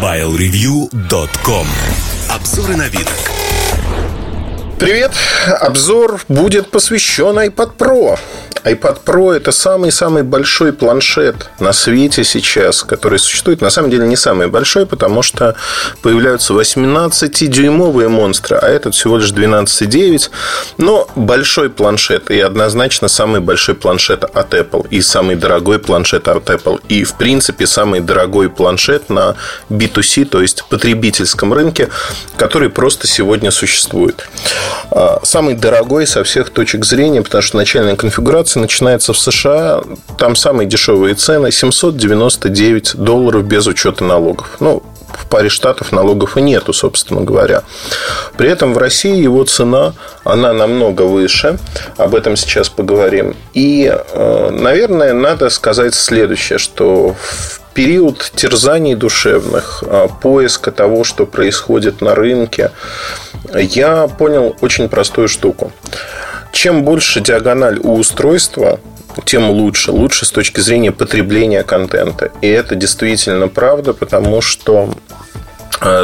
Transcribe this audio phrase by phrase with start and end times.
[0.00, 1.66] MobileReview.com
[2.28, 3.06] Обзоры на вид.
[4.78, 5.12] Привет!
[5.60, 8.18] Обзор будет посвящен iPad Pro
[8.64, 13.60] iPad Pro– это самый-самый большой планшет на свете сейчас, который существует.
[13.60, 15.54] На самом деле не самый большой, потому что
[16.02, 20.30] появляются 18-дюймовые монстры, а этот всего лишь 12,9.
[20.78, 26.48] Но большой планшет и однозначно самый большой планшет от Apple и самый дорогой планшет от
[26.48, 26.80] Apple.
[26.88, 29.36] И, в принципе, самый дорогой планшет на
[29.68, 31.90] B2C, то есть потребительском рынке,
[32.36, 34.26] который просто сегодня существует.
[34.90, 39.82] А, самый дорогой со всех точек зрения, потому что начальная конфигурация акции начинается в США.
[40.18, 44.56] Там самые дешевые цены 799 долларов без учета налогов.
[44.60, 47.62] Ну, в паре штатов налогов и нету, собственно говоря.
[48.36, 49.92] При этом в России его цена,
[50.24, 51.58] она намного выше.
[51.98, 53.34] Об этом сейчас поговорим.
[53.54, 61.26] И, э, наверное, надо сказать следующее, что в период терзаний душевных, э, поиска того, что
[61.26, 62.70] происходит на рынке,
[63.54, 65.70] я понял очень простую штуку
[66.54, 68.80] чем больше диагональ у устройства,
[69.24, 69.90] тем лучше.
[69.90, 72.32] Лучше с точки зрения потребления контента.
[72.40, 74.94] И это действительно правда, потому что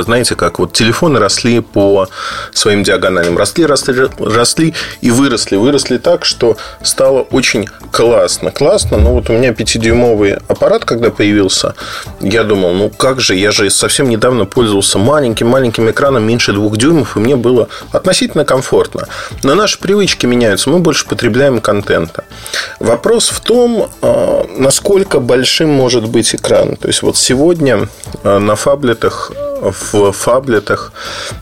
[0.03, 2.09] знаете, как вот телефоны росли по
[2.53, 3.37] своим диагоналям.
[3.37, 5.57] Росли, росли, росли и выросли.
[5.57, 8.51] Выросли так, что стало очень классно.
[8.51, 11.75] Классно, но вот у меня 5-дюймовый аппарат, когда появился,
[12.21, 17.17] я думал, ну как же, я же совсем недавно пользовался маленьким-маленьким экраном меньше 2 дюймов,
[17.17, 19.09] и мне было относительно комфортно.
[19.43, 22.25] Но наши привычки меняются, мы больше потребляем контента.
[22.79, 26.77] Вопрос в том, а, насколько большим может быть экран.
[26.77, 27.89] То есть вот сегодня
[28.23, 29.33] а, на фаблетах
[29.73, 30.93] в фаблетах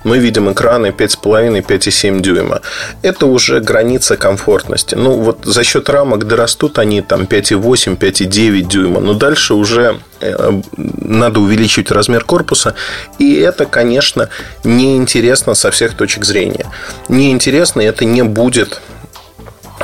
[0.04, 2.60] мы видим экраны 5,5-5,7 дюйма.
[3.02, 4.94] Это уже граница комфортности.
[4.94, 9.00] Ну, вот за счет рамок дорастут они там 5,8, 5,9 дюйма.
[9.00, 12.74] Но дальше уже э, надо увеличивать размер корпуса.
[13.18, 14.28] И это, конечно,
[14.64, 16.66] неинтересно со всех точек зрения.
[17.08, 18.80] Неинтересно, это не будет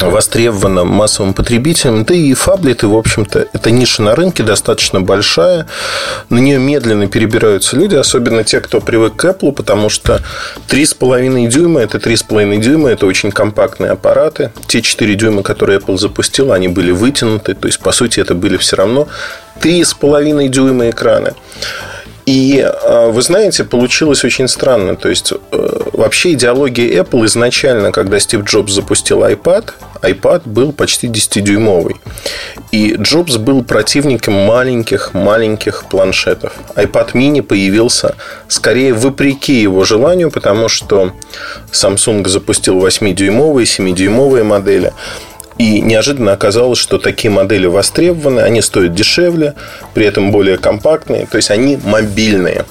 [0.01, 2.05] востребована массовым потребителем.
[2.05, 5.67] Да и фаблеты, в общем-то, это ниша на рынке достаточно большая.
[6.29, 10.21] На нее медленно перебираются люди, особенно те, кто привык к Apple, потому что
[10.69, 14.53] 3,5 дюйма– это 3,5 дюйма, это очень компактные аппараты.
[14.67, 18.57] Те 4 дюйма, которые Apple запустил, они были вытянуты, то есть, по сути, это были
[18.57, 19.09] все равно
[19.61, 21.35] 3,5 дюйма экраны.
[22.27, 24.97] И а, вы знаете, получилось очень странно.
[24.97, 31.09] То есть, э, вообще идеология Apple изначально, когда Стив Джобс запустил iPad, iPad был почти
[31.09, 31.97] 10-дюймовый.
[32.73, 36.55] И Джобс был противником маленьких-маленьких планшетов.
[36.77, 38.17] iPad mini появился
[38.49, 41.13] скорее вопреки его желанию, потому что
[41.73, 44.93] Samsung запустил 8-дюймовые, 7-дюймовые модели.
[45.59, 49.55] И неожиданно оказалось, что такие модели востребованы, они стоят дешевле,
[49.95, 52.65] при этом более компактные, то есть они мобильные.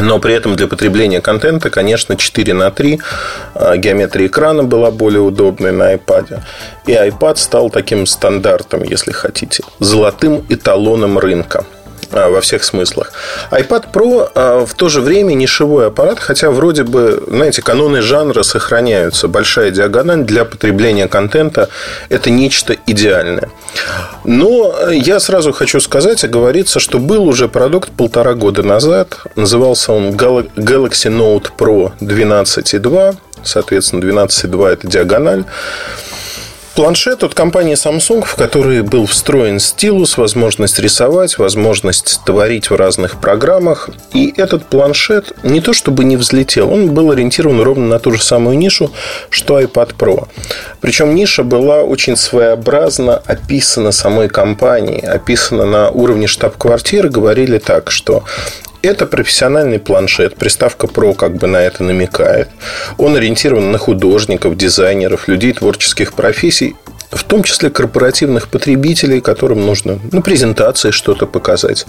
[0.00, 3.00] Но при этом для потребления контента, конечно, 4 на 3
[3.54, 6.40] а, геометрия экрана была более удобной на iPad.
[6.86, 11.64] И iPad стал таким стандартом, если хотите, золотым эталоном рынка.
[12.12, 13.12] А, во всех смыслах.
[13.50, 18.42] iPad Pro а, в то же время нишевой аппарат, хотя вроде бы, знаете, каноны жанра
[18.42, 19.28] сохраняются.
[19.28, 21.68] Большая диагональ для потребления контента–
[22.08, 23.50] это нечто идеальное.
[24.24, 29.18] Но я сразу хочу сказать, оговориться, что был уже продукт полтора года назад.
[29.36, 33.16] Назывался он Galaxy Note Pro 12.2.
[33.42, 35.44] Соответственно, 12.2– это диагональ.
[36.74, 43.20] Планшет от компании Samsung, в который был встроен стилус, возможность рисовать, возможность творить в разных
[43.20, 43.90] программах.
[44.12, 48.20] И этот планшет не то чтобы не взлетел, он был ориентирован ровно на ту же
[48.20, 48.90] самую нишу,
[49.30, 50.26] что iPad Pro.
[50.80, 57.08] Причем ниша была очень своеобразно описана самой компанией, описана на уровне штаб-квартиры.
[57.08, 58.24] Говорили так, что
[58.84, 60.36] это профессиональный планшет.
[60.36, 62.48] Приставка Pro как бы на это намекает.
[62.98, 66.76] Он ориентирован на художников, дизайнеров, людей творческих профессий
[67.14, 71.86] в том числе корпоративных потребителей, которым нужно на презентации что-то показать.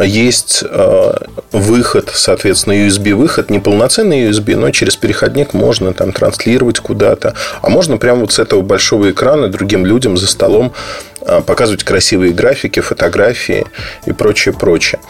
[0.00, 1.12] Есть э,
[1.52, 7.34] выход, соответственно, USB-выход, не полноценный USB, но через переходник можно там транслировать куда-то.
[7.62, 10.72] А можно прямо вот с этого большого экрана другим людям за столом
[11.20, 13.66] э, показывать красивые графики, фотографии
[14.06, 15.00] и прочее, прочее.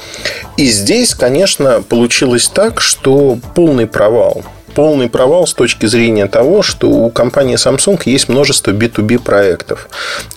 [0.56, 4.44] И здесь, конечно, получилось так, что полный провал
[4.74, 9.88] полный провал с точки зрения того, что у компании Samsung есть множество B2B проектов.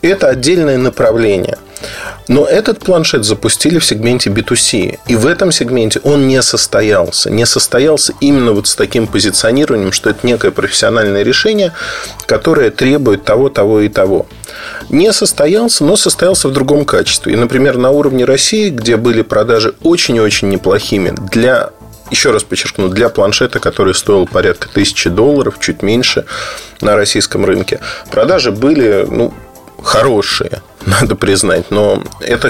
[0.02, 1.58] Это отдельное направление.
[2.28, 5.00] Но этот планшет запустили в сегменте B2C.
[5.08, 7.30] И в этом сегменте он не состоялся.
[7.30, 11.74] Не состоялся именно вот с таким позиционированием, что это некое профессиональное решение,
[12.26, 14.26] которое требует того, того и того.
[14.90, 17.34] Не состоялся, но состоялся в другом качестве.
[17.34, 21.72] И, например, на уровне России, где были продажи очень-очень неплохими для
[22.12, 26.26] еще раз подчеркну, для планшета, который стоил порядка тысячи долларов, чуть меньше
[26.82, 27.80] на российском рынке,
[28.12, 29.34] продажи были ну,
[29.84, 31.72] хорошие, надо признать.
[31.72, 32.48] Но это,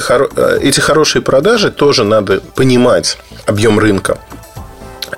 [0.61, 4.19] эти хорошие продажи тоже надо понимать объем рынка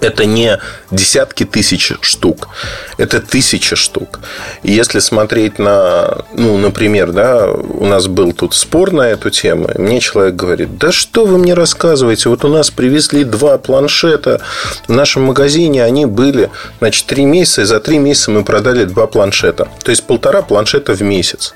[0.01, 0.59] это не
[0.91, 2.49] десятки тысяч штук,
[2.97, 4.19] это тысячи штук.
[4.63, 9.69] И если смотреть на, ну, например, да, у нас был тут спор на эту тему,
[9.73, 14.41] и мне человек говорит, да что вы мне рассказываете, вот у нас привезли два планшета
[14.87, 16.49] в нашем магазине, они были,
[16.79, 19.67] значит, три месяца, и за три месяца мы продали два планшета.
[19.83, 21.53] То есть, полтора планшета в месяц.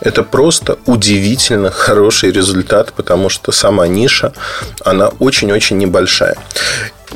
[0.00, 4.32] Это просто удивительно хороший результат, потому что сама ниша,
[4.84, 6.36] она очень-очень небольшая.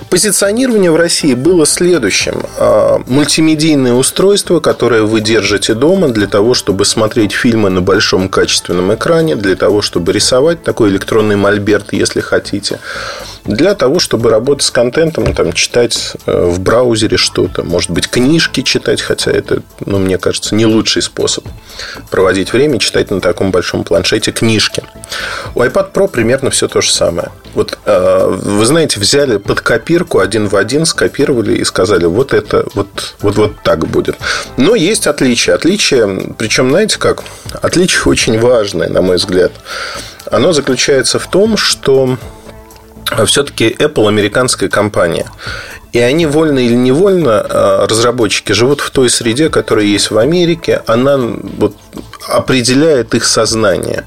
[0.08, 2.42] Позиционирование в России было следующим.
[2.58, 8.94] А, мультимедийное устройство, которое вы держите дома для того, чтобы смотреть фильмы на большом качественном
[8.94, 12.78] экране, для того, чтобы рисовать такой электронный мольберт, если хотите
[13.44, 18.62] для того, чтобы работать с контентом, там, читать э, в браузере что-то, может быть, книжки
[18.62, 21.44] читать, хотя это, ну, мне кажется, не лучший способ
[22.10, 24.82] проводить время, читать на таком большом планшете книжки.
[25.54, 27.30] У iPad Pro примерно все то же самое.
[27.54, 32.66] Вот э, вы знаете, взяли под копирку один в один, скопировали и сказали, вот это,
[32.74, 34.16] вот, вот, вот так будет.
[34.56, 35.54] Но есть отличия.
[35.54, 36.08] Отличия,
[36.38, 37.24] причем, знаете как?
[37.60, 39.52] Отличие очень важное, на мой взгляд.
[40.30, 42.18] Оно заключается в том, что
[43.26, 45.26] все-таки Apple американская компания.
[45.92, 50.82] И они вольно или невольно, а, разработчики, живут в той среде, которая есть в Америке.
[50.86, 51.74] Она вот
[52.28, 54.04] определяет их сознание.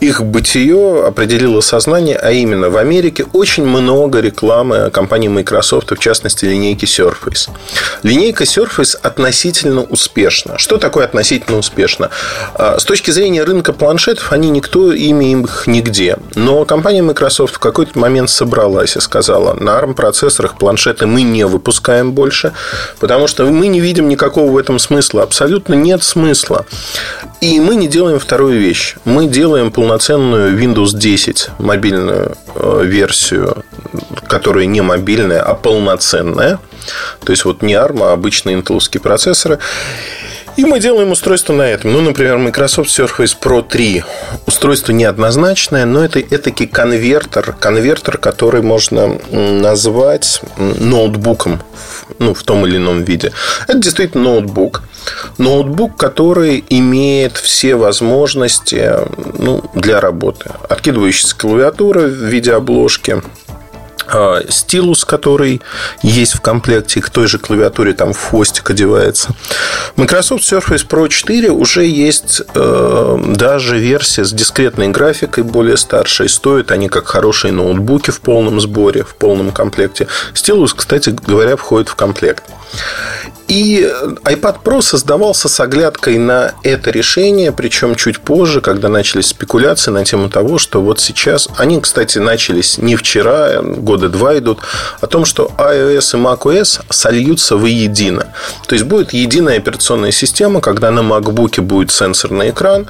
[0.00, 6.44] Их бытие определило сознание, а именно в Америке очень много рекламы компании Microsoft, в частности
[6.44, 7.48] линейки Surface.
[8.02, 10.58] Линейка Surface относительно успешна.
[10.58, 12.10] Что такое относительно успешно?
[12.54, 16.18] А, с точки зрения рынка планшетов, они никто, ими их нигде.
[16.34, 22.12] Но компания Microsoft в какой-то момент собралась и сказала, на ARM-процессорах планшеты мы не выпускаем
[22.12, 22.52] больше,
[23.00, 25.22] потому что мы не видим никакого в этом смысла.
[25.22, 26.66] Абсолютно нет смысла.
[27.40, 28.96] И мы не делаем вторую вещь.
[29.04, 33.64] Мы делаем полноценную Windows 10 мобильную э, версию,
[34.26, 36.58] которая не мобильная, а полноценная.
[37.24, 39.58] То есть, вот не ARM, а обычные интеловские процессоры.
[40.56, 41.92] И мы делаем устройство на этом.
[41.92, 44.04] Ну, например, Microsoft Surface Pro 3.
[44.46, 51.62] Устройство неоднозначное, но это этакий конвертер, конвертер, который можно назвать ноутбуком
[52.18, 53.32] ну, в том или ином виде.
[53.68, 54.82] Это действительно ноутбук.
[55.36, 58.92] Ноутбук, который имеет все возможности
[59.38, 60.50] ну, для работы.
[60.68, 63.20] Откидывающаяся клавиатура в виде обложки,
[64.48, 65.62] стилус, который
[66.02, 69.30] есть в комплекте, к той же клавиатуре там в хвостик одевается.
[69.96, 76.28] Microsoft Surface Pro 4 уже есть э, даже версия с дискретной графикой, более старшей.
[76.28, 80.06] Стоят они как хорошие ноутбуки в полном сборе, в полном комплекте.
[80.34, 82.44] Стилус, кстати говоря, входит в комплект.
[83.48, 83.88] И
[84.24, 90.04] iPad Pro создавался с оглядкой на это решение, причем чуть позже, когда начались спекуляции на
[90.04, 94.58] тему того, что вот сейчас, они, кстати, начались не вчера, года два идут,
[95.00, 98.34] о том, что iOS и macOS сольются воедино.
[98.66, 102.88] То есть будет единая операционная система, когда на MacBook будет сенсорный экран,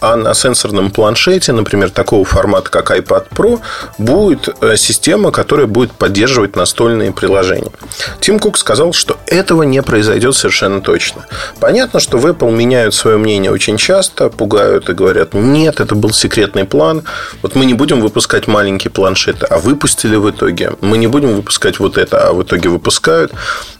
[0.00, 3.60] а на сенсорном планшете, например, такого формата, как iPad Pro,
[3.96, 7.72] будет э, система, которая будет поддерживать настольные приложения.
[8.20, 11.26] Тим Кук сказал, что этого не произойдет совершенно точно.
[11.60, 16.12] Понятно, что в Apple меняют свое мнение очень часто, пугают и говорят, нет, это был
[16.12, 17.04] секретный план,
[17.42, 20.72] вот мы не будем выпускать маленькие планшеты, а выпустили в итоге.
[20.80, 23.32] Мы не будем выпускать вот это, а в итоге выпускают.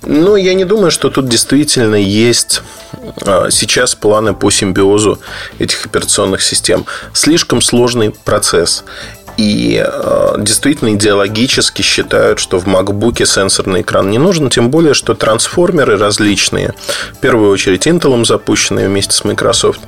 [0.02, 2.62] Но я не думаю, что тут действительно есть
[3.22, 5.18] а, сейчас планы по симбиозу
[5.58, 6.86] этих операционных систем.
[7.12, 8.84] Слишком сложный процесс.
[9.36, 15.14] И э, действительно идеологически считают, что в MacBook сенсорный экран не нужен, тем более, что
[15.14, 16.74] трансформеры различные,
[17.12, 19.80] в первую очередь Intel запущенные вместе с Microsoft,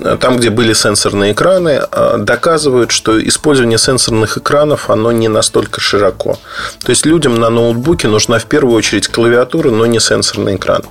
[0.00, 5.80] э, там, где были сенсорные экраны, э, доказывают, что использование сенсорных экранов, оно не настолько
[5.80, 6.38] широко.
[6.84, 10.82] То есть, людям на ноутбуке нужна в первую очередь клавиатура, но не сенсорный экран.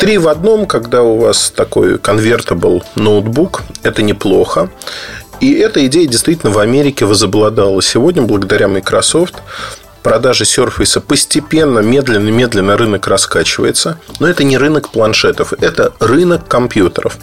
[0.00, 4.70] Три в одном, когда у вас такой convertible ноутбук, это неплохо.
[5.40, 7.80] И эта идея действительно в Америке возобладала.
[7.82, 9.36] Сегодня, благодаря Microsoft,
[10.02, 13.98] продажи Surface постепенно, медленно-медленно рынок раскачивается.
[14.18, 17.18] Но это не рынок планшетов, это рынок компьютеров.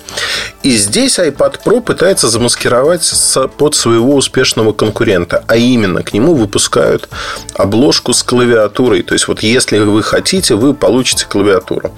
[0.63, 3.11] И здесь iPad Pro пытается замаскировать
[3.57, 5.43] под своего успешного конкурента.
[5.47, 7.09] А именно, к нему выпускают
[7.53, 9.03] обложку с клавиатурой.
[9.03, 11.93] То есть, вот если вы хотите, вы получите клавиатуру.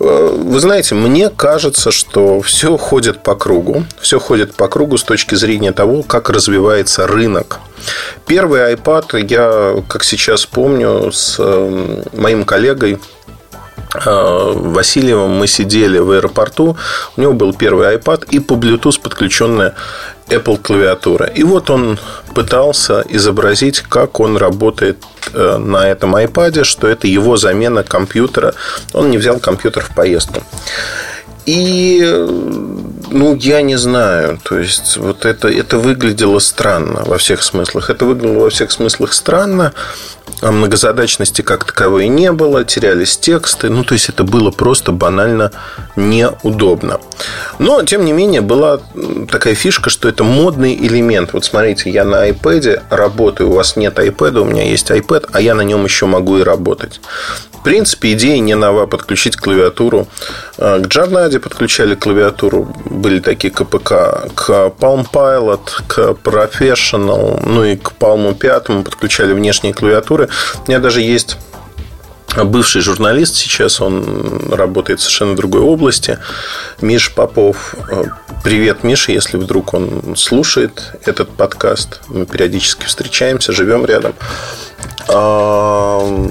[0.00, 3.84] Э, вы знаете, мне кажется, что все ходит по кругу.
[4.00, 7.60] Все ходит по кругу с точки зрения того, как развивается рынок.
[8.26, 12.98] Первый iPad я, как сейчас помню, с э, моим коллегой
[13.94, 16.76] э, Васильевым мы сидели в аэропорту,
[17.16, 19.74] у него был первый iPad и по Bluetooth подключенная
[20.28, 21.26] Apple клавиатура.
[21.26, 21.98] И вот он
[22.34, 24.98] пытался изобразить, как он работает
[25.32, 28.54] э, на этом iPad, что это его замена компьютера.
[28.92, 30.42] Он не взял компьютер в поездку.
[31.48, 32.04] И,
[33.10, 34.38] ну, я не знаю.
[34.44, 37.88] То есть, вот это, это выглядело странно во всех смыслах.
[37.88, 39.72] Это выглядело во всех смыслах странно.
[40.42, 43.70] А многозадачности как таковой не было, терялись тексты.
[43.70, 45.50] Ну, то есть, это было просто банально
[45.96, 47.00] неудобно.
[47.58, 48.80] Но, тем не менее, была
[49.30, 51.32] такая фишка, что это модный элемент.
[51.32, 55.40] Вот смотрите, я на iPad работаю, у вас нет iPad, у меня есть iPad, а
[55.40, 57.00] я на нем еще могу и работать.
[57.58, 60.06] В принципе, идея не нова подключить клавиатуру.
[60.58, 64.28] К Джарнаде подключали клавиатуру, были такие КПК.
[64.34, 70.28] К Palm Pilot, к Professional, ну и к Palm 5 подключали внешние клавиатуры.
[70.66, 71.36] У меня даже есть
[72.36, 76.18] бывший журналист, сейчас он работает в совершенно другой области.
[76.80, 77.76] Миш Попов.
[78.42, 82.00] Привет, Миша, если вдруг он слушает этот подкаст.
[82.08, 84.14] Мы периодически встречаемся, живем рядом.
[85.06, 86.28] Ну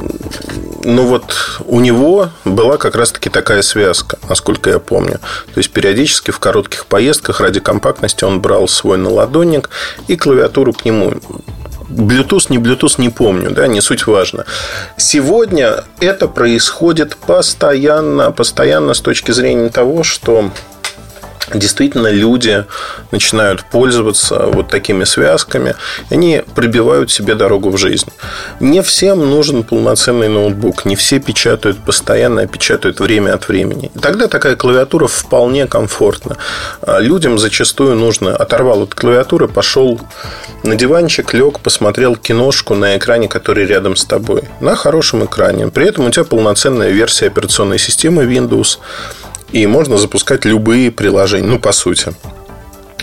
[0.84, 5.20] вот у него была как раз-таки такая связка, насколько я помню.
[5.54, 9.70] То есть периодически в коротких поездках ради компактности он брал свой наладонник
[10.08, 11.14] и клавиатуру к нему.
[11.90, 14.46] Bluetooth, не Bluetooth, не помню, да, не суть важно.
[14.98, 20.52] Сегодня это происходит постоянно, постоянно с точки зрения того, что
[21.54, 22.66] действительно люди
[23.12, 25.76] начинают пользоваться вот такими связками,
[26.10, 28.10] они пробивают себе дорогу в жизнь.
[28.60, 33.92] Не всем нужен полноценный ноутбук, не все печатают постоянно, а печатают время от времени.
[33.94, 36.38] И тогда такая клавиатура вполне комфортна.
[36.82, 40.00] А людям зачастую нужно оторвал от клавиатуры, пошел
[40.64, 45.68] на диванчик, лег, посмотрел киношку на экране, который рядом с тобой, на хорошем экране.
[45.68, 48.80] При этом у тебя полноценная версия операционной системы Windows,
[49.52, 52.14] и можно запускать любые приложения, ну, по сути.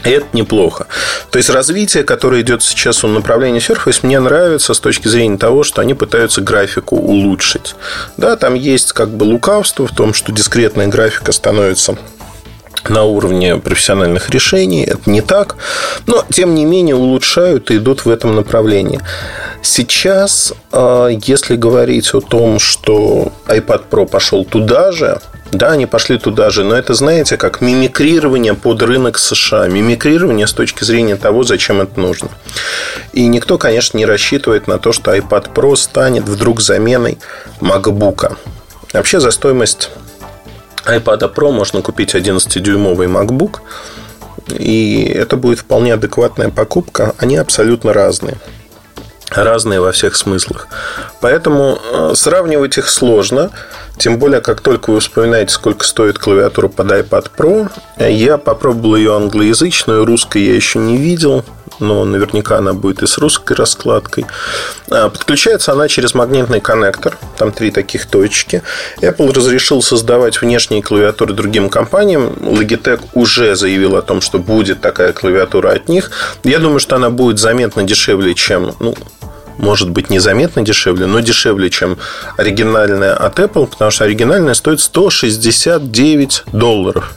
[0.04, 0.86] И это неплохо.
[1.30, 5.62] То есть развитие, которое идет сейчас в направлении Surface, мне нравится с точки зрения того,
[5.64, 7.74] что они пытаются графику улучшить.
[8.18, 11.96] Да, там есть как бы лукавство в том, что дискретная графика становится
[12.90, 14.84] на уровне профессиональных решений.
[14.84, 15.56] Это не так.
[16.06, 19.00] Но, тем не менее, улучшают и идут в этом направлении.
[19.62, 25.18] Сейчас, а, если говорить о том, что iPad Pro пошел туда же,
[25.54, 29.68] да, они пошли туда же, но это, знаете, как мимикрирование под рынок США.
[29.68, 32.28] Мимикрирование с точки зрения того, зачем это нужно.
[33.12, 37.18] И никто, конечно, не рассчитывает на то, что iPad Pro станет вдруг заменой
[37.60, 38.36] MacBook.
[38.92, 39.90] Вообще за стоимость
[40.86, 43.60] iPad Pro можно купить 11-дюймовый MacBook.
[44.58, 47.14] И это будет вполне адекватная покупка.
[47.18, 48.36] Они абсолютно разные
[49.30, 50.68] разные во всех смыслах.
[51.20, 53.50] Поэтому э, сравнивать их сложно.
[53.96, 59.14] Тем более, как только вы вспоминаете, сколько стоит клавиатура под iPad Pro, я попробовал ее
[59.16, 61.44] англоязычную, русской я еще не видел,
[61.80, 64.26] но наверняка она будет и с русской раскладкой.
[64.90, 68.62] А, подключается она через магнитный коннектор, там три таких точки.
[69.00, 72.32] Apple разрешил создавать внешние клавиатуры другим компаниям.
[72.40, 76.10] Logitech уже заявил о том, что будет такая клавиатура от них.
[76.42, 78.94] Я думаю, что она будет заметно дешевле, чем ну,
[79.58, 81.98] может быть незаметно дешевле, но дешевле, чем
[82.36, 87.16] оригинальная от Apple, потому что оригинальная стоит 169 долларов.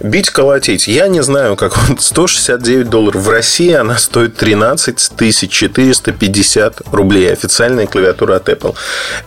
[0.00, 0.86] Бить, колотить.
[0.86, 1.98] Я не знаю, как он.
[1.98, 3.20] 169 долларов.
[3.20, 7.32] В России она стоит 13 450 рублей.
[7.32, 8.76] Официальная клавиатура от Apple.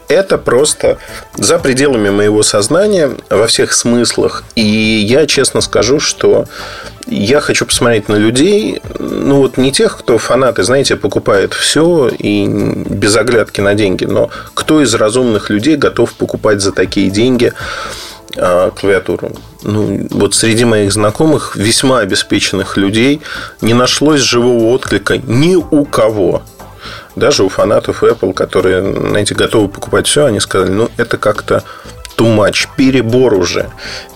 [0.08, 0.98] Это просто
[1.36, 4.44] за пределами моего сознания во всех смыслах.
[4.56, 6.46] И я честно скажу, что
[7.12, 12.48] я хочу посмотреть на людей, ну вот не тех, кто фанаты, знаете, покупает все и
[12.48, 17.52] без оглядки на деньги, но кто из разумных людей готов покупать за такие деньги
[18.38, 19.34] а, клавиатуру.
[19.64, 23.22] Ну, вот среди моих знакомых, весьма обеспеченных людей,
[23.60, 26.42] не нашлось живого отклика ни у кого.
[27.16, 31.64] Даже у фанатов Apple, которые, знаете, готовы покупать все, они сказали, ну, это как-то
[32.18, 33.70] too much, перебор уже.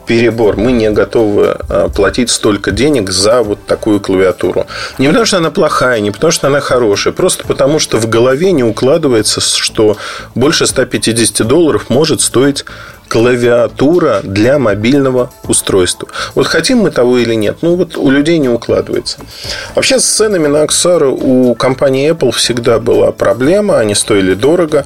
[0.05, 0.55] Перебор.
[0.57, 4.67] Мы не готовы э, платить столько денег за вот такую клавиатуру.
[4.99, 8.51] Не потому, что она плохая, не потому, что она хорошая, просто потому, что в голове
[8.51, 9.97] не укладывается, что
[10.35, 12.65] больше 150 долларов может стоить
[13.07, 16.07] клавиатура для мобильного устройства.
[16.33, 19.19] Вот хотим мы того или нет, ну вот у людей не укладывается.
[19.75, 24.85] Вообще с ценами на аксессуары у компании Apple всегда была проблема, они стоили дорого.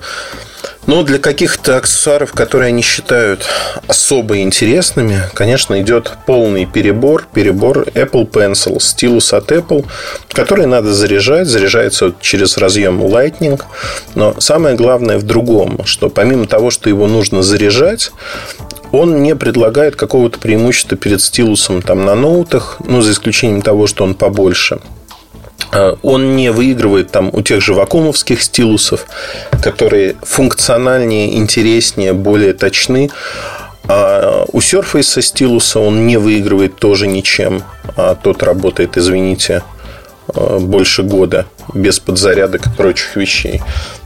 [0.90, 3.46] Но для каких-то аксессуаров, которые они считают
[3.86, 7.28] особо интересными, конечно, идет полный перебор.
[7.32, 9.86] Перебор Apple Pencil, стилус от Apple,
[10.30, 11.46] который надо заряжать.
[11.46, 13.62] Заряжается через разъем Lightning.
[14.16, 18.12] Но самое главное в другом, что помимо того, что его нужно заряжать,
[18.92, 24.04] он не предлагает какого-то преимущества перед стилусом там, на ноутах, ну, за исключением того, что
[24.04, 24.80] он побольше–
[26.02, 29.06] он не выигрывает там у тех же вакуумовских стилусов,
[29.62, 33.10] которые функциональнее, интереснее, более точны.
[33.88, 37.64] А у Surface стилуса он не выигрывает тоже ничем.
[37.96, 39.64] А тот работает, извините,
[40.34, 43.62] э, больше года без подзарядок и прочих вещей.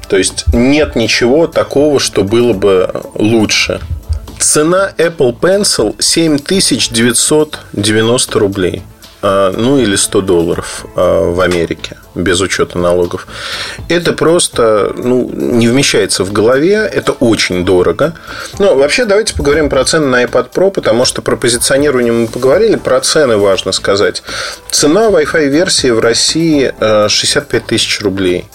[0.08, 3.82] То есть нет ничего такого, что было бы лучше.
[4.40, 8.82] Цена Apple Pencil 7990 рублей.
[9.24, 13.28] А, ну или 100 долларов а, в Америке без учета налогов.
[13.90, 18.16] Это просто ну, не вмещается в голове, это очень дорого.
[18.60, 22.76] Но вообще давайте поговорим про цены на iPad Pro, потому что про позиционирование мы поговорили,
[22.76, 24.24] про цены важно сказать.
[24.70, 28.46] Цена Wi-Fi версии в России 65 э, тысяч рублей.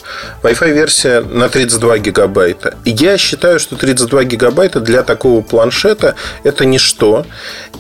[0.43, 2.77] Wi-Fi версия на 32 гигабайта.
[2.85, 7.27] Я считаю, что 32 гигабайта для такого планшета это ничто.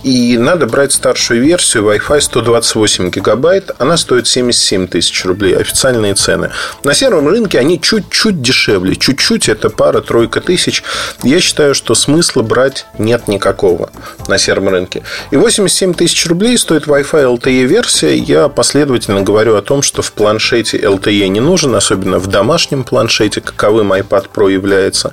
[0.05, 3.71] И надо брать старшую версию Wi-Fi 128 гигабайт.
[3.79, 6.51] Она стоит 77 тысяч рублей официальные цены.
[6.83, 8.97] На сером рынке они чуть-чуть дешевле.
[8.97, 10.83] Чуть-чуть это пара-тройка тысяч.
[11.23, 13.91] Я считаю, что смысла брать нет никакого
[14.27, 15.03] на сером рынке.
[15.31, 18.17] И 87 тысяч рублей стоит Wi-Fi LTE версия.
[18.17, 23.41] Я последовательно говорю о том, что в планшете LTE не нужен, особенно в домашнем планшете,
[23.41, 25.13] каковым iPad Pro является.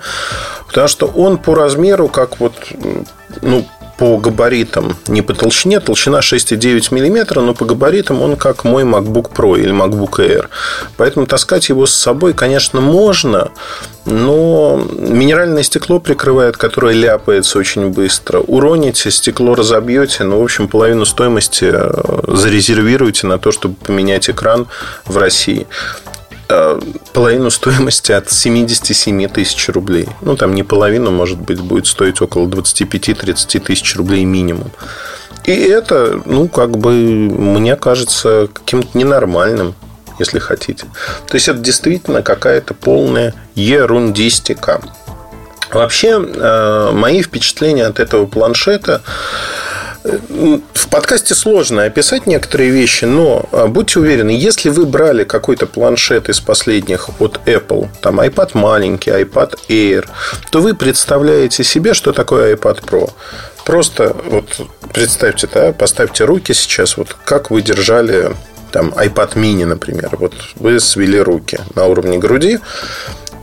[0.68, 2.54] Потому что он по размеру, как вот
[3.42, 3.68] ну,
[3.98, 9.32] по габаритам, не по толщине, толщина 6,9 мм, но по габаритам он как мой MacBook
[9.34, 10.48] Pro или MacBook Air.
[10.98, 13.52] Поэтому таскать его с собой, конечно, можно,
[14.06, 18.40] но минеральное стекло прикрывает, которое ляпается очень быстро.
[18.40, 21.92] Уроните, стекло разобьете, ну, в общем, половину стоимости э,
[22.28, 24.68] зарезервируйте на то, чтобы поменять экран
[25.06, 25.68] в России.
[26.48, 26.80] Э,
[27.14, 30.08] половину стоимости от 77 тысяч рублей.
[30.22, 34.72] Ну, там не половину, может быть, будет стоить около 25-30 тысяч рублей минимум.
[35.44, 39.74] И это, ну, как бы, мне кажется, каким-то ненормальным,
[40.20, 40.86] если хотите.
[41.28, 44.82] То есть, это действительно какая-то полная ерундистика.
[45.72, 49.02] Вообще, э, мои впечатления от этого планшета
[50.74, 56.30] в подкасте сложно описать некоторые вещи, но а, будьте уверены, если вы брали какой-то планшет
[56.30, 60.08] из последних от Apple, там iPad маленький, iPad Air,
[60.52, 63.12] то вы представляете себе, что такое iPad Pro.
[63.66, 64.62] Просто вот
[64.94, 68.36] представьте, да, поставьте руки сейчас, вот как вы держали
[68.72, 70.10] там iPad mini, например.
[70.20, 72.60] Вот вы свели руки на уровне груди,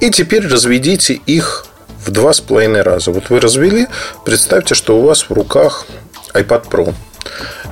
[0.00, 1.66] и теперь разведите их
[2.04, 3.10] в два с половиной раза.
[3.10, 3.86] Вот вы развели,
[4.24, 5.86] представьте, что у вас в руках
[6.34, 6.94] iPad Pro.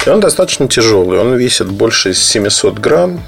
[0.07, 1.19] И он достаточно тяжелый.
[1.19, 3.21] Он весит больше 700 грамм,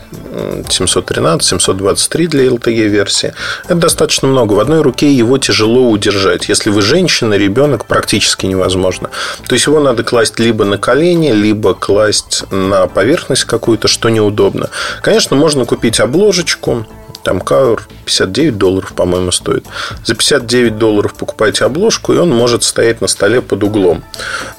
[0.68, 3.34] 713, 723 для LTE версии.
[3.64, 4.54] Это достаточно много.
[4.54, 6.48] В одной руке его тяжело удержать.
[6.48, 9.10] Если вы женщина, ребенок, практически невозможно.
[9.46, 14.70] То есть его надо класть либо на колени, либо класть на поверхность какую-то, что неудобно.
[15.02, 16.86] Конечно, можно купить обложечку,
[17.22, 19.64] там каур 59 долларов, по-моему, стоит.
[20.04, 24.02] За 59 долларов покупаете обложку, и он может стоять на столе под углом.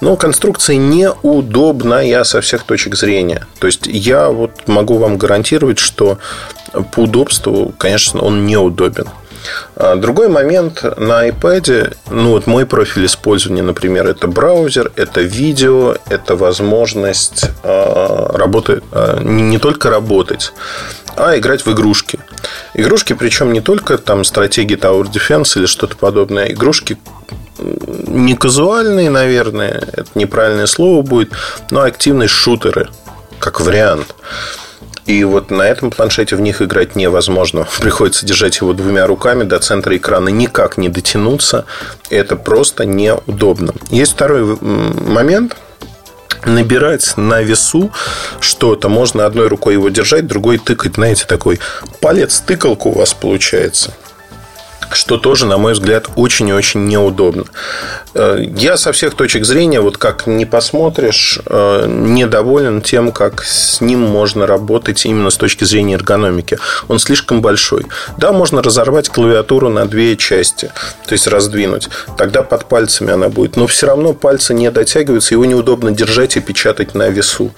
[0.02, 3.48] Но конструкция неудобная со всех точек зрения.
[3.60, 6.18] То есть, я вот могу вам гарантировать, что
[6.92, 9.08] по удобству, конечно, он неудобен.
[9.76, 15.96] А другой момент на iPad, ну вот мой профиль использования, например, это браузер, это видео,
[16.10, 20.54] это возможность э, работать, э, не только работать,
[21.16, 22.20] а играть в игрушки.
[22.74, 26.98] Игрушки, причем не только там стратегии Tower Defense или что-то подобное, игрушки
[27.60, 31.32] не казуальные, наверное, это неправильное слово будет,
[31.72, 32.90] но активные шутеры,
[33.40, 34.16] как вариант.
[35.06, 37.68] И вот на этом планшете в них играть невозможно.
[37.82, 41.66] Приходится держать его двумя руками, до центра экрана никак не дотянуться.
[42.10, 43.74] Это просто неудобно.
[43.90, 45.56] Есть второй момент–
[46.46, 47.92] набирать на весу
[48.40, 48.90] что-то.
[48.90, 50.96] Можно одной рукой его держать, другой тыкать.
[50.96, 51.60] Знаете, такой
[52.02, 53.94] палец-тыкалка у вас получается.
[54.96, 57.46] Что тоже, на мой взгляд, очень и очень неудобно.
[58.14, 63.82] Э, я со всех точек зрения, вот как не посмотришь, э, недоволен тем, как с
[63.82, 66.58] ним можно работать именно с точки зрения эргономики.
[66.88, 67.86] Он слишком большой.
[68.18, 70.72] Да, можно разорвать клавиатуру на две части,
[71.06, 71.90] то есть раздвинуть.
[72.18, 73.56] Тогда под пальцами она будет.
[73.56, 77.52] Но все равно пальцы не дотягиваются, его неудобно держать и печатать на весу.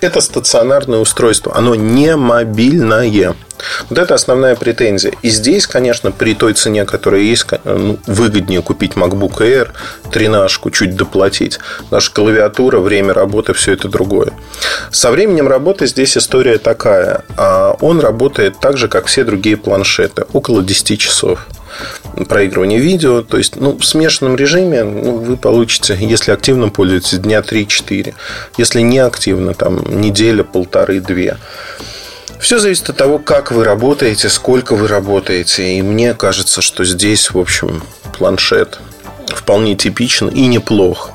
[0.00, 1.56] Это стационарное устройство.
[1.56, 3.34] Оно не мобильное.
[3.88, 5.12] Вот это основная претензия.
[5.22, 9.70] И здесь, конечно, при той цене, которая есть, ну, выгоднее купить MacBook Air,
[10.10, 11.58] тренажку, чуть доплатить.
[11.90, 14.32] Наша клавиатура, время работы, все это другое.
[14.90, 17.24] Со временем работы здесь история такая.
[17.36, 20.24] А он работает так же, как все другие планшеты.
[20.32, 21.46] Около 10 часов
[22.28, 23.22] проигрывание видео.
[23.22, 28.14] То есть, ну, в смешанном режиме ну, вы получите, если активно пользуетесь, дня 3-4.
[28.56, 31.36] Если не активно, там, неделя, полторы, две.
[32.40, 35.74] Все зависит от того, как вы работаете, сколько вы работаете.
[35.74, 37.82] И мне кажется, что здесь, в общем,
[38.16, 38.78] планшет
[39.26, 41.10] вполне типичен и неплох.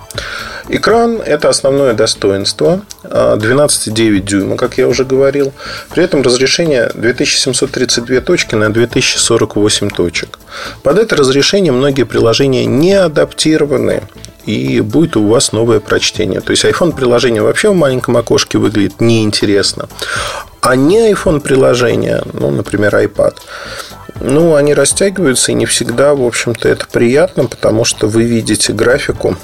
[0.70, 2.82] Экран– это основное достоинство.
[3.04, 5.52] 12,9 дюйма, как я уже говорил.
[5.90, 10.40] При этом разрешение 2732 точки на 2048 точек.
[10.82, 14.04] Под это разрешение многие приложения не адаптированы
[14.46, 16.40] и будет у вас новое прочтение.
[16.40, 19.88] То есть iPhone приложение вообще в маленьком окошке выглядит неинтересно.
[20.66, 23.36] А не iPhone приложения, ну, например, iPad,
[24.20, 29.38] ну, они растягиваются, и не всегда, в общем-то, это приятно, потому что вы видите графику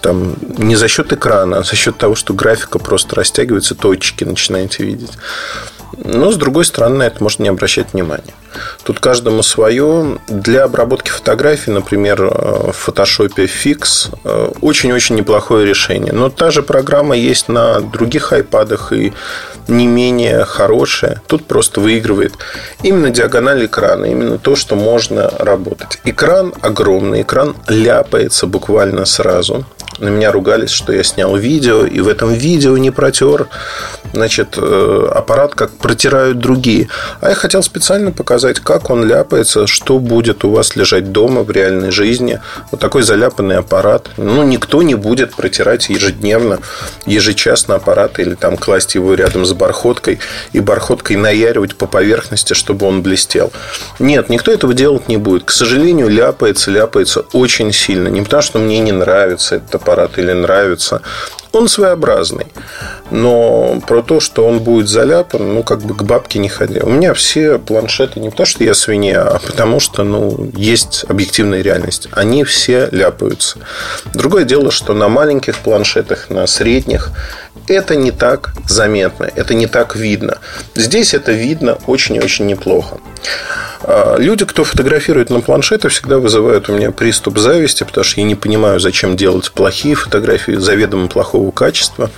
[0.00, 4.84] там не за счет экрана, а за счет того, что графика просто растягивается, точки начинаете
[4.84, 5.12] видеть.
[5.96, 8.34] Но, с другой стороны, на это можно не обращать внимания.
[8.84, 10.18] Тут каждому свое.
[10.28, 16.12] Для обработки фотографий, например, в Photoshop Fix э, очень-очень неплохое решение.
[16.12, 19.12] Но та же программа есть на других айпадах и
[19.68, 21.20] не менее хорошая.
[21.26, 22.34] Тут просто выигрывает
[22.82, 25.98] именно диагональ экрана, именно то, что можно работать.
[26.04, 29.64] Экран огромный, экран ляпается буквально сразу.
[29.98, 33.48] На меня ругались, что я снял видео, и в этом видео не протер
[34.14, 36.88] значит, э, аппарат, как протирают другие.
[37.20, 41.50] А я хотел специально показать, как он ляпается, что будет у вас лежать дома в
[41.50, 42.40] реальной жизни.
[42.70, 44.10] Вот такой заляпанный аппарат.
[44.16, 46.60] Ну, никто не будет протирать ежедневно,
[47.06, 50.20] ежечасно аппарат или там класть его рядом с бархоткой
[50.52, 53.52] и бархоткой наяривать по поверхности, чтобы он блестел.
[53.98, 55.44] Нет, никто этого делать не будет.
[55.44, 58.08] К сожалению, ляпается, ляпается очень сильно.
[58.08, 61.02] Не потому, что мне не нравится этот аппарат или нравится,
[61.54, 62.46] он своеобразный.
[63.10, 66.80] Но про то, что он будет заляпан, ну, как бы к бабке не ходи.
[66.80, 71.62] У меня все планшеты не потому, что я свинья, а потому что, ну, есть объективная
[71.62, 72.08] реальность.
[72.12, 73.58] Они все ляпаются.
[74.14, 77.10] Другое дело, что на маленьких планшетах, на средних,
[77.68, 80.38] это не так заметно, это не так видно.
[80.74, 82.98] Здесь это видно очень и очень неплохо.
[83.82, 88.26] А, люди, кто фотографирует на планшетах, всегда вызывают у меня приступ зависти, потому что я
[88.26, 92.10] не понимаю, зачем делать плохие фотографии заведомо плохого качества.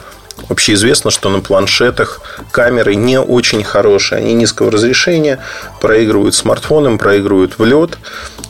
[0.48, 4.18] Вообще известно, что на планшетах камеры не очень хорошие.
[4.18, 5.38] Они низкого разрешения,
[5.80, 7.98] проигрывают смартфоном, проигрывают в лед.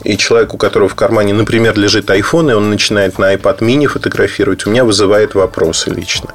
[0.03, 3.87] И человек, у которого в кармане, например, лежит iPhone, и он начинает на iPad mini
[3.87, 6.29] фотографировать, у меня вызывает вопросы лично.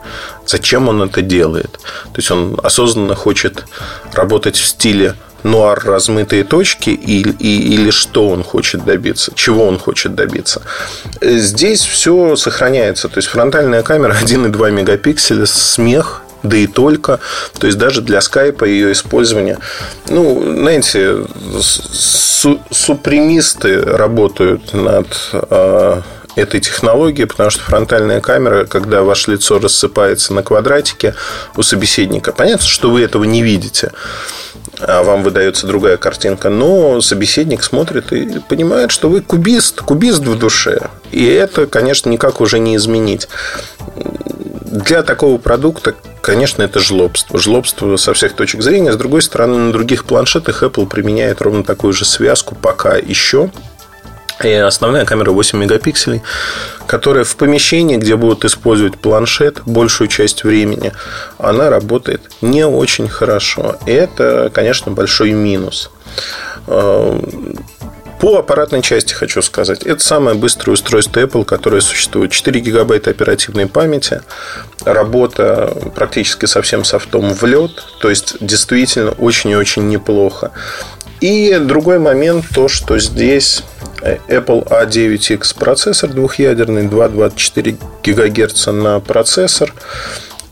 [0.46, 1.72] Зачем он это делает?
[1.72, 3.64] То есть он осознанно хочет
[4.14, 10.14] работать в стиле нуар размытые точки или, или что он хочет добиться, чего он хочет
[10.14, 10.62] добиться.
[11.20, 13.08] Здесь все сохраняется.
[13.08, 17.20] То есть фронтальная камера 1,2 мегапикселя, смех, да и только.
[17.58, 19.58] То есть даже для скайпа ее использование.
[20.08, 21.24] Ну, знаете,
[21.60, 26.00] су- супремисты работают над э,
[26.36, 31.14] этой технологии, потому что фронтальная камера, когда ваше лицо рассыпается на квадратике
[31.56, 33.92] у собеседника, понятно, что вы этого не видите
[34.86, 40.38] а вам выдается другая картинка, но собеседник смотрит и понимает, что вы кубист, кубист в
[40.38, 40.90] душе.
[41.10, 43.28] И это, конечно, никак уже не изменить.
[43.96, 47.38] Для такого продукта, конечно, это жлобство.
[47.38, 48.92] Жлобство со всех точек зрения.
[48.92, 53.50] С другой стороны, на других планшетах Apple применяет ровно такую же связку пока еще–
[54.44, 56.22] и основная камера 8 мегапикселей,
[56.86, 60.92] которая в помещении, где будут использовать планшет большую часть времени,
[61.38, 63.76] она работает не очень хорошо.
[63.86, 65.90] И это, конечно, большой минус.
[66.66, 67.20] Э,
[68.22, 69.82] по аппаратной части хочу сказать.
[69.82, 72.30] Это самое быстрое устройство Apple, которое существует.
[72.30, 74.22] 4 гигабайта оперативной памяти.
[74.84, 77.72] Работа практически совсем софтом в лед.
[78.00, 80.52] То есть, действительно очень и очень неплохо.
[81.22, 83.62] И другой момент, то, что здесь
[84.02, 89.72] Apple A9X процессор двухъядерный, 2,24 ГГц на процессор.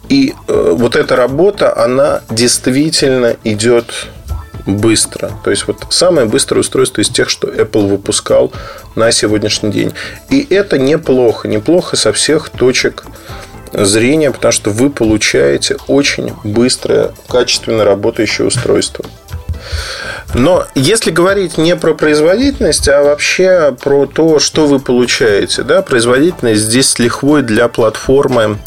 [0.09, 4.06] И э, вот эта работа, она действительно идет
[4.64, 5.33] быстро.
[5.42, 8.52] То есть, вот самое быстрое устройство из тех, что Apple выпускал
[8.94, 9.92] на сегодняшний день.
[10.28, 11.48] И это неплохо.
[11.48, 13.06] Неплохо со всех точек
[13.72, 19.04] зрения, потому что вы получаете очень быстрое, качественно работающее устройство.
[20.35, 26.62] Но если говорить не про производительность, а вообще про то, что вы получаете, да, производительность
[26.62, 28.59] здесь с лихвой для платформы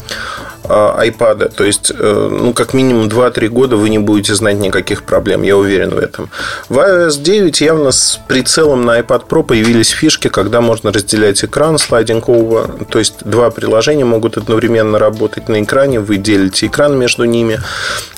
[0.64, 1.52] iPad.
[1.54, 5.56] То есть, э, ну, как минимум 2-3 года вы не будете знать никаких проблем, я
[5.56, 6.30] уверен в этом.
[6.68, 11.78] В iOS 9 явно с прицелом на iPad Pro появились фишки, когда можно разделять экран
[11.78, 12.84] слайдинг over.
[12.86, 17.60] То есть, два приложения могут одновременно работать на экране, вы делите экран между ними.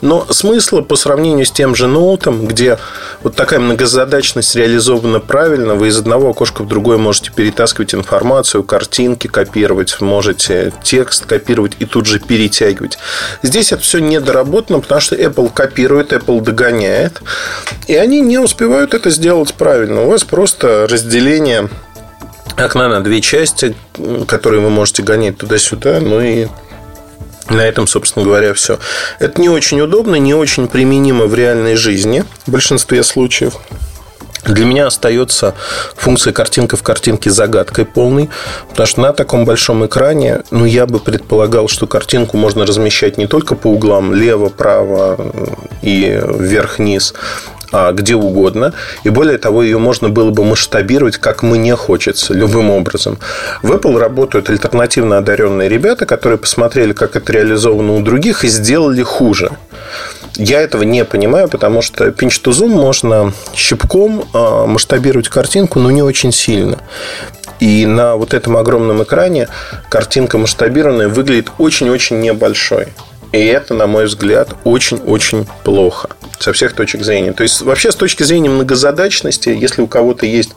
[0.01, 2.79] Но смысла по сравнению с тем же ноутом, где
[3.23, 9.27] вот такая многозадачность реализована правильно, вы из одного окошка в другое можете перетаскивать информацию, картинки
[9.27, 12.99] копировать, можете текст копировать и тут же перейти перетягивать.
[13.43, 17.23] Здесь это все недоработано, потому что Apple копирует, Apple догоняет.
[17.87, 20.03] И они не успевают это сделать правильно.
[20.03, 21.71] У вас просто разделение
[22.59, 23.75] окна на две части,
[24.29, 26.49] которые вы можете гонять туда-сюда, ну и
[27.49, 28.79] на этом, собственно говоря, все.
[29.19, 33.55] Это не очень удобно, не очень применимо в реальной жизни в большинстве случаев.
[34.45, 35.55] Для меня остается
[35.97, 38.31] функция картинка в картинке загадкой полной,
[38.69, 43.27] потому что на таком большом экране, ну, я бы предполагал, что картинку можно размещать не
[43.27, 45.19] только по углам лево, право
[45.83, 47.15] и вверх-вниз,
[47.73, 48.73] а где угодно.
[49.03, 53.19] И более того, ее можно было бы масштабировать, как мне хочется, любым образом.
[53.63, 59.03] В Apple работают альтернативно одаренные ребята, которые посмотрели, как это реализовано у других, и сделали
[59.03, 59.51] хуже.
[60.37, 65.91] Я этого не понимаю, потому что pinch to zoom можно щипком а, масштабировать картинку, но
[65.91, 66.79] не очень сильно.
[67.59, 69.49] И на вот этом огромном экране
[69.89, 72.89] картинка масштабированная выглядит очень-очень небольшой.
[73.33, 77.33] И это, на мой взгляд, очень-очень плохо со всех точек зрения.
[77.33, 80.51] То есть, вообще, с точки зрения многозадачности, если у кого-то есть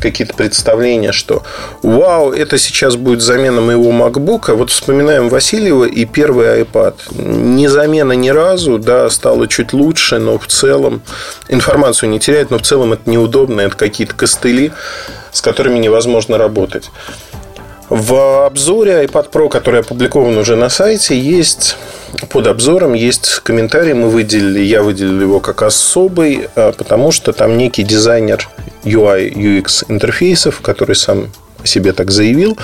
[0.00, 1.42] какие-то представления, что
[1.82, 6.94] вау, это сейчас будет замена моего MacBook, вот вспоминаем Васильева и первый iPad.
[7.14, 11.02] Не замена ни разу, да, стало чуть лучше, но в целом
[11.48, 14.72] информацию не теряет, но в целом это неудобно, это какие-то костыли,
[15.32, 16.90] с которыми невозможно работать.
[17.94, 21.76] В обзоре iPad Pro, который опубликован уже на сайте, есть
[22.30, 27.58] под обзором есть комментарий, мы выделили, я выделил его как особый, а, потому что там
[27.58, 28.48] некий дизайнер
[28.84, 31.28] UI, UX интерфейсов, который сам
[31.68, 32.58] себе так заявил.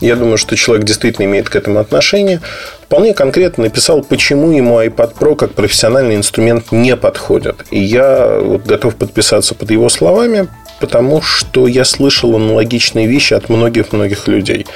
[0.00, 2.40] Я думаю, что человек действительно имеет к этому отношение.
[2.82, 7.64] Вполне конкретно написал, почему ему iPad Pro как профессиональный инструмент не подходит.
[7.70, 10.48] И я вот готов подписаться под его словами,
[10.80, 14.66] потому что я слышал аналогичные вещи от многих-многих людей.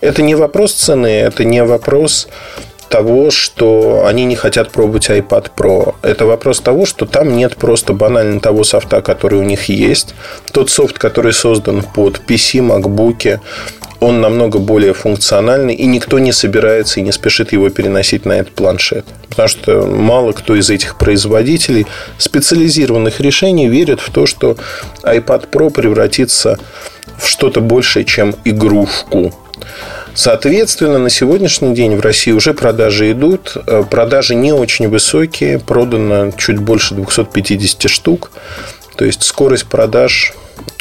[0.00, 2.28] Это не вопрос цены, это не вопрос
[2.90, 5.94] того, что они не хотят пробовать iPad Pro.
[6.02, 10.14] Это вопрос того, что там нет просто банально того софта, который у них есть.
[10.52, 13.40] Тот софт, который создан под PC, MacBook,
[14.00, 18.54] он намного более функциональный, и никто не собирается и не спешит его переносить на этот
[18.54, 19.04] планшет.
[19.28, 21.86] Потому что мало кто из этих производителей
[22.18, 24.56] специализированных решений верит в то, что
[25.02, 26.58] iPad Pro превратится
[27.18, 29.32] в что-то большее, чем игрушку.
[30.20, 33.56] Соответственно, на сегодняшний день в России уже продажи идут.
[33.66, 35.58] Э, продажи не очень высокие.
[35.58, 38.30] Продано чуть больше 250 штук.
[38.96, 40.34] То есть скорость продаж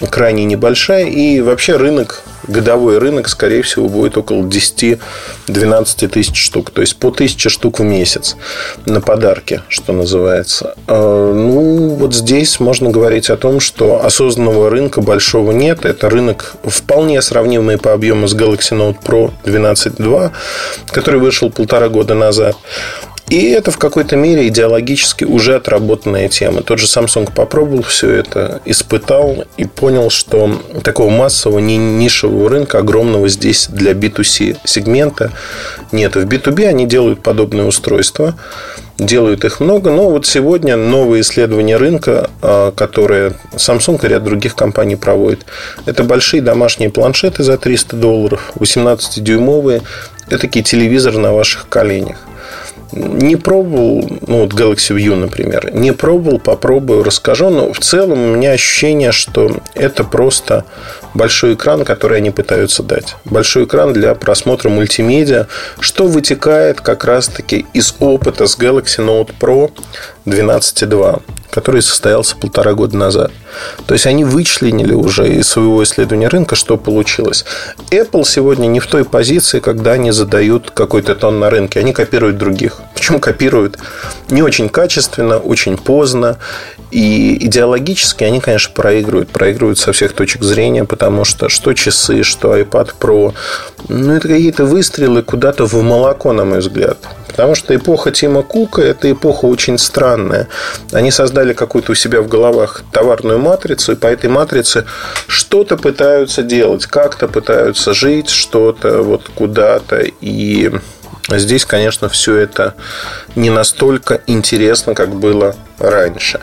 [0.10, 1.06] крайне небольшая.
[1.06, 6.72] И вообще рынок, годовой рынок, скорее всего, будет около 10-12 тысяч штук.
[6.72, 8.36] То есть по 1000 штук в месяц
[8.86, 10.76] на подарки, что называется.
[10.88, 15.86] А, ну, вот здесь можно говорить о том, что осознанного рынка большого нет.
[15.86, 20.32] Это рынок вполне сравнимый по объему с Galaxy Note Pro 12.2,
[20.88, 22.56] который вышел полтора года назад.
[23.30, 26.64] И это в какой-то мере идеологически уже отработанная тема.
[26.64, 32.80] Тот же Samsung попробовал все это, испытал и понял, что такого массового, не нишевого рынка,
[32.80, 35.32] огромного здесь для B2C сегмента
[35.92, 36.16] нет.
[36.16, 38.36] В B2B они делают подобные устройства,
[38.98, 44.56] делают их много, но вот сегодня новые исследования рынка, а, которые Samsung и ряд других
[44.56, 45.46] компаний проводят,
[45.86, 49.84] это большие домашние планшеты за 300 долларов, 18-дюймовые,
[50.28, 52.18] это такие телевизор на ваших коленях.
[52.92, 58.36] Не пробовал, ну вот Galaxy View, например, не пробовал, попробую, расскажу, но в целом у
[58.36, 60.66] меня ощущение, что это просто
[61.14, 63.16] большой экран, который они пытаются дать.
[63.26, 65.48] Большой экран для просмотра мультимедиа,
[65.80, 69.72] что вытекает как раз-таки из опыта с Galaxy Note Pro
[70.30, 73.32] 12.2, который состоялся полтора года назад.
[73.86, 77.46] То есть они вычленили уже из своего исследования рынка, что получилось.
[77.92, 81.80] Apple сегодня не в той позиции, когда они задают какой-то тон на рынке.
[81.80, 82.82] Они копируют других.
[82.94, 83.78] Почему копируют?
[84.30, 86.38] Не очень качественно, очень поздно.
[86.92, 89.30] И идеологически они, конечно, проигрывают.
[89.30, 93.34] Проигрывают со всех точек зрения, потому что что часы, что iPad Pro,
[93.88, 96.98] ну, это какие-то выстрелы куда-то в молоко, на мой взгляд.
[97.30, 100.48] Потому что эпоха Тима Кука– это эпоха очень странная.
[100.92, 104.86] Они создали какую-то у себя в головах товарную матрицу, и по этой матрице
[105.28, 110.04] что-то пытаются делать, как-то пытаются жить, что-то вот куда-то.
[110.22, 110.72] И
[111.38, 112.74] здесь, конечно, все это
[113.36, 116.40] не настолько интересно, как было раньше.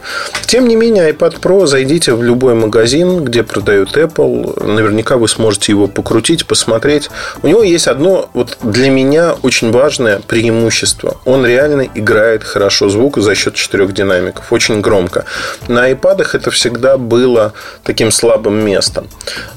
[0.46, 4.64] Тем не менее, iPad Pro зайдите в любой магазин, где продают Apple.
[4.64, 7.10] Наверняка вы сможете его покрутить, посмотреть.
[7.42, 11.18] У него есть одно вот для меня очень важное преимущество.
[11.24, 14.52] Он реально играет хорошо звук за счет четырех динамиков.
[14.52, 15.24] Очень громко.
[15.68, 17.52] На iPad это всегда было
[17.84, 19.08] таким слабым местом.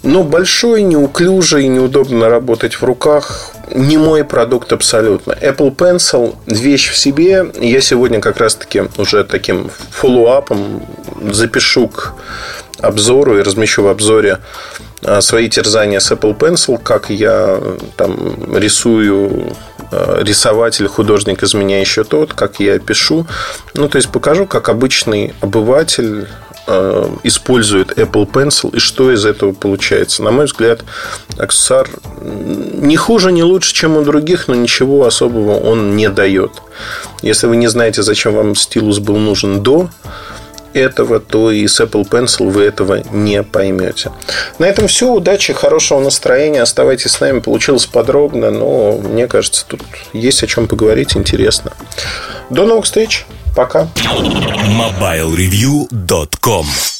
[0.03, 5.33] Но большой, неуклюжий, неудобно работать в руках не мой продукт абсолютно.
[5.33, 7.51] Apple Pencil– вещь в себе.
[7.59, 10.83] Я сегодня как раз-таки уже таким фоллоуапом
[11.31, 12.13] запишу к
[12.79, 14.39] обзору и размещу в обзоре
[15.03, 17.61] а, свои терзания с Apple Pencil, как я
[17.97, 19.55] там рисую
[19.91, 23.27] а, рисователь, художник из меня еще тот, как я пишу.
[23.73, 26.27] Ну, то есть покажу, как обычный обыватель
[27.23, 30.23] использует Apple Pencil и что из этого получается.
[30.23, 30.81] На мой взгляд,
[31.37, 31.89] аксессуар
[32.21, 36.51] не хуже, не лучше, чем у других, но ничего особого он не дает.
[37.21, 39.89] Если вы не знаете, зачем вам стилус был нужен до
[40.73, 44.11] этого, то и с Apple Pencil вы этого не поймете.
[44.59, 45.11] На этом все.
[45.11, 46.61] Удачи, хорошего настроения.
[46.61, 47.39] Оставайтесь с нами.
[47.39, 49.81] Получилось подробно, но мне кажется, тут
[50.13, 51.15] есть о чем поговорить.
[51.15, 51.73] Интересно.
[52.49, 53.25] До новых встреч.
[53.53, 53.87] Пока.
[54.77, 56.98] MobileReview.com